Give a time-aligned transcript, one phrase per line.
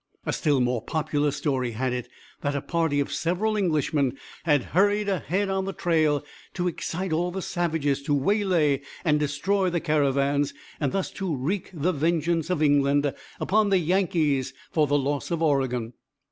[0.25, 2.09] A still more popular story had it
[2.41, 7.29] that a party of several Englishmen had hurried ahead on the trail to excite all
[7.29, 13.13] the savages to waylay and destroy the caravans, thus to wreak the vengeance of England
[13.39, 15.93] upon the Yankees for the loss of Oregon.